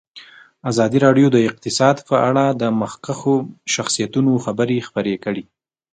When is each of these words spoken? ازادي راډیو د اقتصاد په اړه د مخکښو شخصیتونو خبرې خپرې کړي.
ازادي 0.71 0.97
راډیو 1.05 1.27
د 1.31 1.37
اقتصاد 1.49 1.97
په 2.09 2.15
اړه 2.29 2.45
د 2.61 2.63
مخکښو 2.81 3.35
شخصیتونو 3.73 4.31
خبرې 4.45 4.77
خپرې 4.87 5.15
کړي. 5.23 5.43